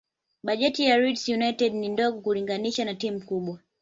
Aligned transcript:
bajeti 0.43 0.85
ya 0.85 0.97
leeds 0.97 1.27
united 1.29 1.73
ni 1.73 1.89
ndogo 1.89 2.21
kulinganisha 2.21 2.85
na 2.85 2.95
timu 2.95 3.19
kubwa 3.25 3.59